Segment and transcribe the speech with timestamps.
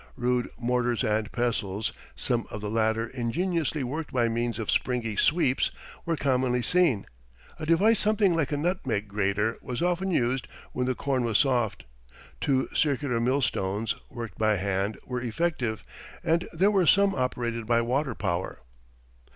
[0.17, 5.69] Rude mortars and pestles, some of the latter ingeniously worked by means of springy "sweeps,"
[6.07, 7.05] were commonly seen;
[7.59, 11.83] a device something like a nutmeg grater was often used when the corn was soft;
[12.39, 15.83] two circular millstones, worked by hand, were effective,
[16.23, 18.61] and there were some operated by water power.